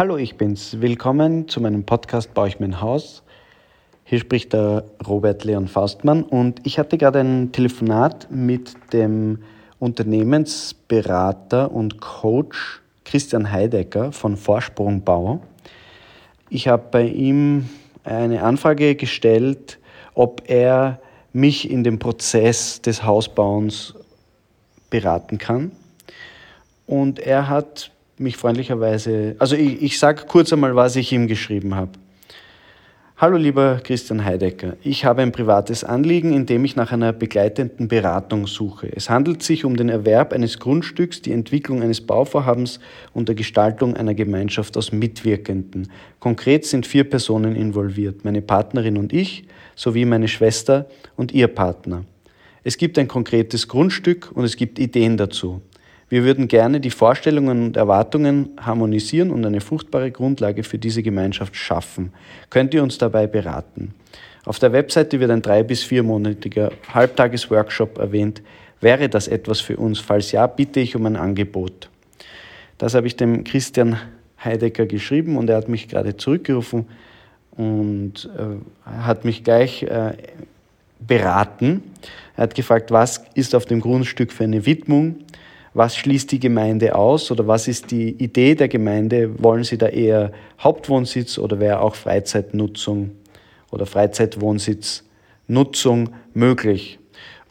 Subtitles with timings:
[0.00, 0.80] Hallo, ich bin's.
[0.80, 3.22] Willkommen zu meinem Podcast Baue ich mein Haus.
[4.04, 9.40] Hier spricht der Robert Leon Faustmann und ich hatte gerade ein Telefonat mit dem
[9.78, 15.42] Unternehmensberater und Coach Christian Heidecker von Vorsprungbau.
[16.48, 17.68] Ich habe bei ihm
[18.02, 19.78] eine Anfrage gestellt,
[20.14, 20.98] ob er
[21.34, 23.92] mich in dem Prozess des Hausbauens
[24.88, 25.72] beraten kann.
[26.86, 27.90] Und er hat
[28.20, 31.92] mich freundlicherweise, also ich, ich sage kurz einmal, was ich ihm geschrieben habe.
[33.16, 37.86] Hallo lieber Christian Heidecker, ich habe ein privates Anliegen, in dem ich nach einer begleitenden
[37.86, 38.90] Beratung suche.
[38.94, 42.80] Es handelt sich um den Erwerb eines Grundstücks, die Entwicklung eines Bauvorhabens
[43.12, 45.90] und der Gestaltung einer Gemeinschaft aus Mitwirkenden.
[46.18, 49.44] Konkret sind vier Personen involviert, meine Partnerin und ich,
[49.74, 52.04] sowie meine Schwester und ihr Partner.
[52.64, 55.60] Es gibt ein konkretes Grundstück und es gibt Ideen dazu.
[56.10, 61.54] Wir würden gerne die Vorstellungen und Erwartungen harmonisieren und eine fruchtbare Grundlage für diese Gemeinschaft
[61.54, 62.12] schaffen.
[62.50, 63.94] Könnt ihr uns dabei beraten?
[64.44, 68.42] Auf der Webseite wird ein drei- bis viermonatiger Halbtagesworkshop erwähnt.
[68.80, 70.00] Wäre das etwas für uns?
[70.00, 71.88] Falls ja, bitte ich um ein Angebot.
[72.76, 73.96] Das habe ich dem Christian
[74.42, 76.86] Heidecker geschrieben und er hat mich gerade zurückgerufen
[77.52, 80.14] und äh, hat mich gleich äh,
[80.98, 81.84] beraten.
[82.36, 85.16] Er hat gefragt, was ist auf dem Grundstück für eine Widmung?
[85.72, 89.42] Was schließt die Gemeinde aus oder was ist die Idee der Gemeinde?
[89.42, 93.12] Wollen Sie da eher Hauptwohnsitz oder wäre auch Freizeitnutzung
[93.70, 96.98] oder Freizeitwohnsitznutzung möglich?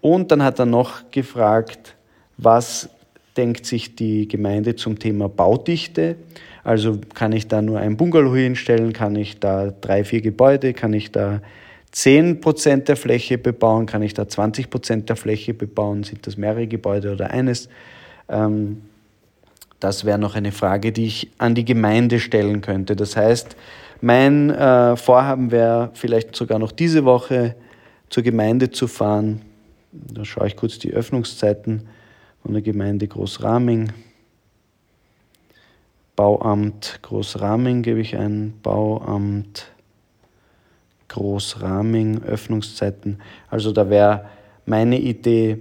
[0.00, 1.94] Und dann hat er noch gefragt,
[2.38, 2.88] was
[3.36, 6.16] denkt sich die Gemeinde zum Thema Baudichte?
[6.64, 8.92] Also kann ich da nur ein Bungalow hinstellen?
[8.92, 10.72] Kann ich da drei, vier Gebäude?
[10.72, 11.42] Kann ich da
[11.92, 13.86] 10 Prozent der Fläche bebauen?
[13.86, 16.02] Kann ich da 20 Prozent der Fläche bebauen?
[16.02, 17.68] Sind das mehrere Gebäude oder eines?
[18.28, 18.82] Ähm,
[19.80, 22.96] das wäre noch eine Frage, die ich an die Gemeinde stellen könnte.
[22.96, 23.56] Das heißt,
[24.00, 27.54] mein äh, Vorhaben wäre vielleicht sogar noch diese Woche
[28.08, 29.42] zur Gemeinde zu fahren.
[29.92, 31.88] Da schaue ich kurz die Öffnungszeiten
[32.42, 33.92] von der Gemeinde Großraming.
[36.14, 38.54] Bauamt Großraming gebe ich ein.
[38.62, 39.70] Bauamt
[41.08, 43.20] Großraming, Öffnungszeiten.
[43.48, 44.26] Also da wäre
[44.64, 45.58] meine Idee,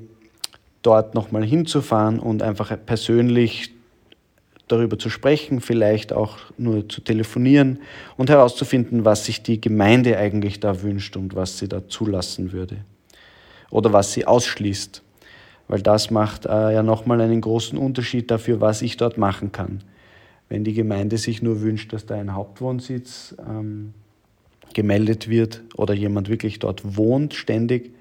[0.85, 3.72] dort nochmal hinzufahren und einfach persönlich
[4.68, 7.79] darüber zu sprechen, vielleicht auch nur zu telefonieren
[8.18, 12.78] und herauszufinden, was sich die Gemeinde eigentlich da wünscht und was sie da zulassen würde
[13.69, 15.03] oder was sie ausschließt.
[15.68, 19.84] Weil das macht äh, ja nochmal einen großen Unterschied dafür, was ich dort machen kann.
[20.47, 23.94] Wenn die Gemeinde sich nur wünscht, dass da ein Hauptwohnsitz ähm,
[24.73, 27.91] gemeldet wird oder jemand wirklich dort wohnt ständig,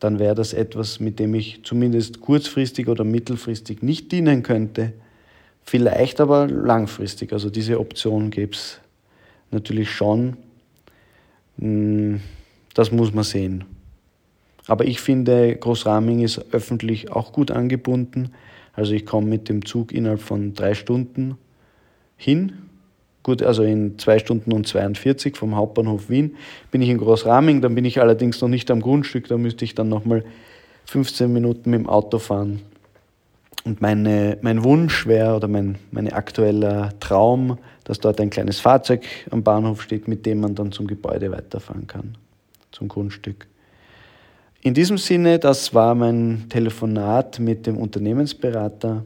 [0.00, 4.92] dann wäre das etwas, mit dem ich zumindest kurzfristig oder mittelfristig nicht dienen könnte.
[5.64, 7.32] Vielleicht aber langfristig.
[7.32, 8.80] Also diese Option gäbe es
[9.50, 10.36] natürlich schon.
[11.58, 12.20] Hm,
[12.74, 13.64] das muss man sehen.
[14.66, 18.32] Aber ich finde, Großraming ist öffentlich auch gut angebunden.
[18.74, 21.36] Also ich komme mit dem Zug innerhalb von drei Stunden
[22.16, 22.67] hin
[23.28, 26.36] Gut, also in zwei Stunden und 42 vom Hauptbahnhof Wien
[26.70, 29.74] bin ich in Großraming, dann bin ich allerdings noch nicht am Grundstück, da müsste ich
[29.74, 30.24] dann nochmal
[30.86, 32.62] 15 Minuten mit dem Auto fahren.
[33.64, 39.04] Und meine, mein Wunsch wäre oder mein meine aktueller Traum, dass dort ein kleines Fahrzeug
[39.28, 42.16] am Bahnhof steht, mit dem man dann zum Gebäude weiterfahren kann,
[42.72, 43.46] zum Grundstück.
[44.62, 49.04] In diesem Sinne, das war mein Telefonat mit dem Unternehmensberater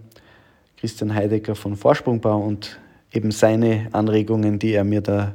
[0.76, 2.78] Christian Heidecker von Vorsprungbau und
[3.12, 5.34] eben seine Anregungen, die er mir da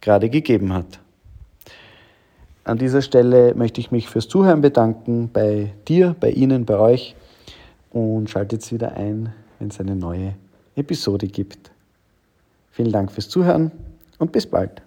[0.00, 1.00] gerade gegeben hat.
[2.64, 7.16] An dieser Stelle möchte ich mich fürs Zuhören bedanken bei dir, bei Ihnen, bei euch
[7.90, 10.34] und schaltet wieder ein, wenn es eine neue
[10.76, 11.70] Episode gibt.
[12.70, 13.72] Vielen Dank fürs Zuhören
[14.18, 14.82] und bis bald.